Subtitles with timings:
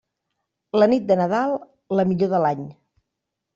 [0.83, 1.53] La nit de Nadal,
[2.01, 2.67] la millor de l'any.